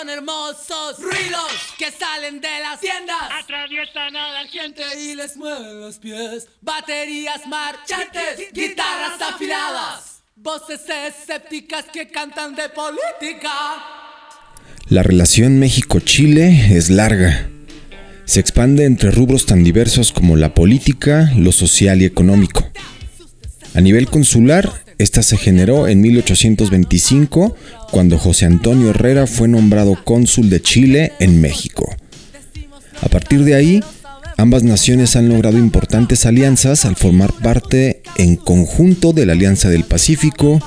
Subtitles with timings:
[0.00, 3.16] Son hermosos ruidos que salen de las tiendas.
[3.38, 6.48] Atraviesan a la gente y les mueven los pies.
[6.62, 10.22] Baterías marchantes, guitarras afiladas.
[10.36, 13.52] Voces escépticas que cantan de política.
[14.88, 17.50] La relación México-Chile es larga.
[18.24, 22.70] Se expande entre rubros tan diversos como la política, lo social y económico.
[23.74, 27.56] A nivel consular, esta se generó en 1825
[27.90, 31.90] cuando José Antonio Herrera fue nombrado cónsul de Chile en México.
[33.00, 33.80] A partir de ahí,
[34.36, 39.84] ambas naciones han logrado importantes alianzas al formar parte en conjunto de la Alianza del
[39.84, 40.62] Pacífico,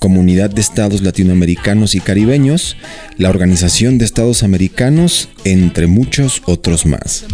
[0.00, 2.78] Comunidad de Estados Latinoamericanos y Caribeños,
[3.18, 7.26] la Organización de Estados Americanos, entre muchos otros más.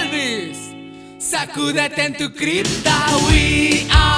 [0.00, 0.58] Elvis,
[1.20, 4.17] sacúdete en tu cripta, we are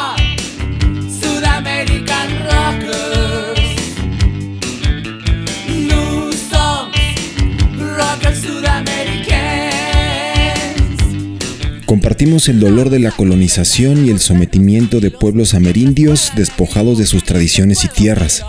[12.20, 17.24] Compartimos el dolor de la colonización y el sometimiento de pueblos amerindios despojados de sus
[17.24, 18.44] tradiciones y tierras.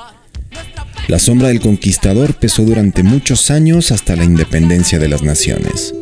[1.08, 5.94] La sombra del conquistador pesó durante muchos años hasta la independencia de las naciones.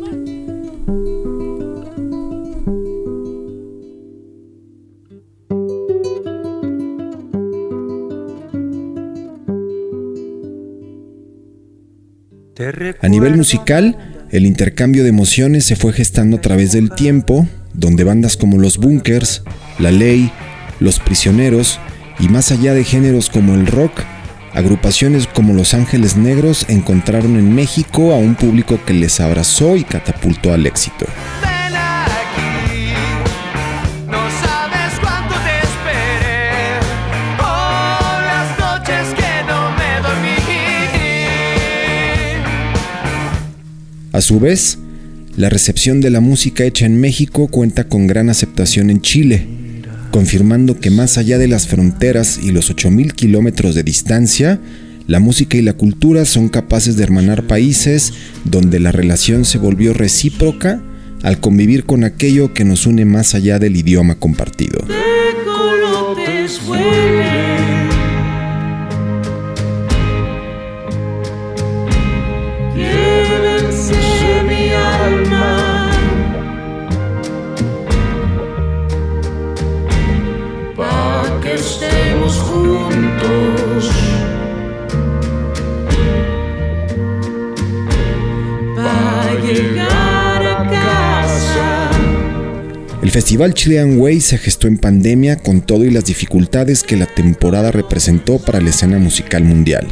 [13.00, 18.04] A nivel musical, el intercambio de emociones se fue gestando a través del tiempo, donde
[18.04, 19.42] bandas como Los Bunkers,
[19.78, 20.30] La Ley,
[20.78, 21.78] Los Prisioneros
[22.18, 24.02] y más allá de géneros como el rock,
[24.52, 29.84] agrupaciones como Los Ángeles Negros encontraron en México a un público que les abrazó y
[29.84, 31.06] catapultó al éxito.
[37.42, 37.70] Oh.
[44.12, 44.78] A su vez,
[45.40, 49.46] la recepción de la música hecha en México cuenta con gran aceptación en Chile,
[50.10, 54.60] confirmando que más allá de las fronteras y los 8.000 kilómetros de distancia,
[55.06, 58.12] la música y la cultura son capaces de hermanar países
[58.44, 60.82] donde la relación se volvió recíproca
[61.22, 64.84] al convivir con aquello que nos une más allá del idioma compartido.
[93.02, 97.06] El festival Chilean Way se gestó en pandemia con todo y las dificultades que la
[97.06, 99.86] temporada representó para la escena musical mundial.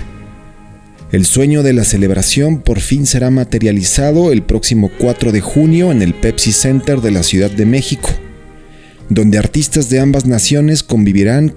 [1.10, 6.02] El sueño de la celebración por fin será materializado el próximo 4 de junio en
[6.02, 8.10] el Pepsi Center de la Ciudad de México,
[9.08, 11.54] donde artistas de ambas naciones convivirán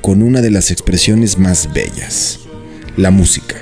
[0.00, 2.38] con una de las expresiones más bellas,
[2.96, 3.56] la música.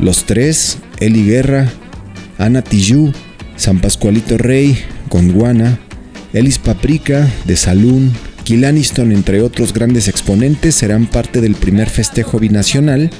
[0.00, 1.68] Los tres, Eli Guerra,
[2.38, 3.12] Ana Tijoux,
[3.56, 4.78] San Pascualito Rey,
[5.10, 5.78] Gondwana,
[6.32, 8.10] Elis Paprika, de Saloon,
[8.44, 13.10] Kill Aniston, entre otros grandes exponentes, serán parte del primer festejo binacional,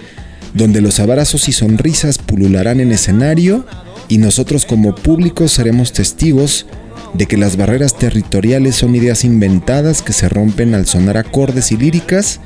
[0.55, 3.67] donde los abrazos y sonrisas pulularán en escenario
[4.09, 6.67] y nosotros como público seremos testigos
[7.13, 11.77] de que las barreras territoriales son ideas inventadas que se rompen al sonar acordes y
[11.77, 12.41] líricas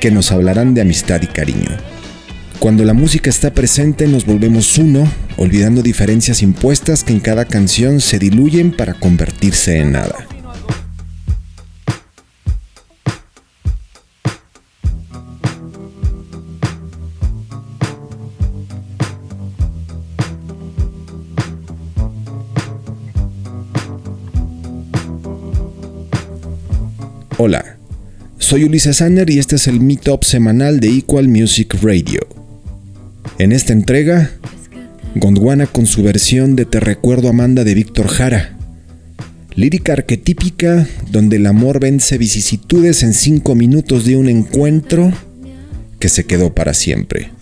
[0.00, 1.93] que nos hablarán de amistad y cariño.
[2.64, 8.00] Cuando la música está presente nos volvemos uno, olvidando diferencias impuestas que en cada canción
[8.00, 10.26] se diluyen para convertirse en nada.
[27.36, 27.76] Hola,
[28.38, 32.43] soy Ulises Sanner y este es el Meetup semanal de Equal Music Radio.
[33.38, 34.30] En esta entrega,
[35.14, 38.56] Gondwana con su versión de Te recuerdo Amanda de Víctor Jara.
[39.54, 45.12] Lírica arquetípica donde el amor vence vicisitudes en cinco minutos de un encuentro
[46.00, 47.33] que se quedó para siempre.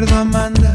[0.00, 0.67] recuerdo, Amanda.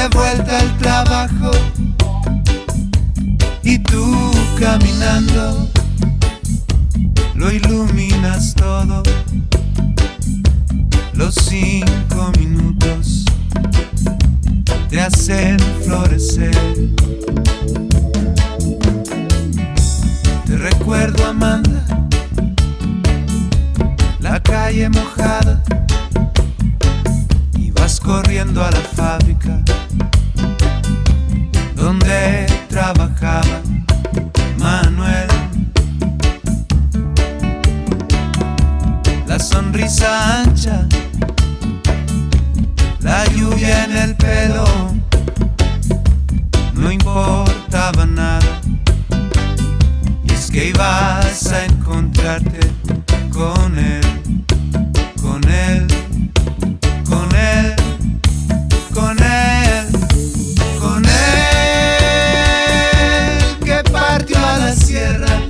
[0.00, 1.50] De vuelta al trabajo
[3.62, 5.68] y tú caminando
[7.34, 9.02] lo iluminas todo.
[11.12, 13.26] Los cinco minutos
[14.88, 16.56] te hacen florecer.
[20.46, 22.08] Te recuerdo, Amanda,
[24.18, 25.62] la calle mojada.
[27.58, 29.62] Y vas corriendo a la fábrica
[51.30, 52.60] ibas a encontrarte
[53.32, 54.00] con él,
[55.22, 55.86] con él,
[57.08, 57.74] con él,
[58.92, 59.86] con él,
[60.80, 61.10] con él
[63.64, 65.40] que partió a la sierra,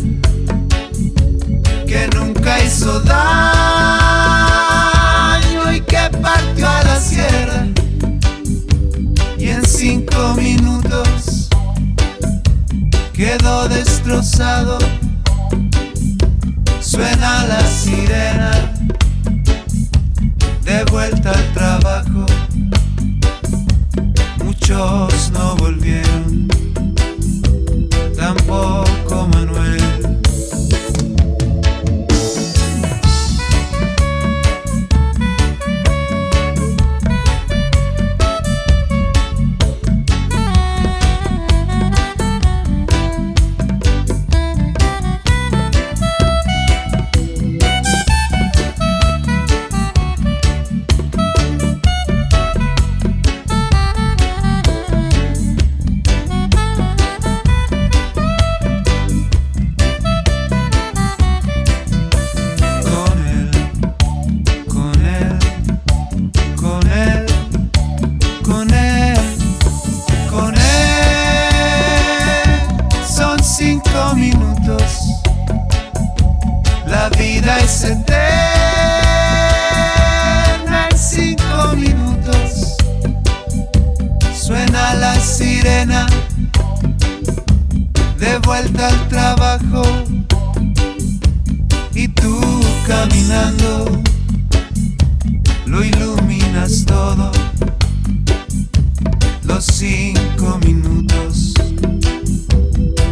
[1.86, 3.59] que nunca hizo daño
[24.70, 26.46] Muchos no volvieron,
[95.66, 97.30] lo iluminas todo.
[99.44, 101.54] Los cinco minutos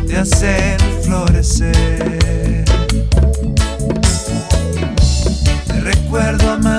[0.08, 2.64] te hacen florecer.
[5.66, 6.77] Te recuerdo, Amanda.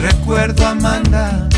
[0.00, 1.48] Recuerdo, Amanda.